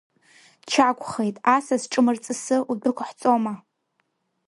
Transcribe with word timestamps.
Чагәхеит, 0.69 1.37
асас 1.55 1.83
ҿымырҵысы 1.91 2.57
удәықәҳҵома? 2.71 3.53